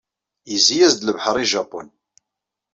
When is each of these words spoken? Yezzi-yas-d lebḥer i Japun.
Yezzi-yas-d 0.51 1.01
lebḥer 1.03 1.35
i 1.43 1.45
Japun. 1.53 1.87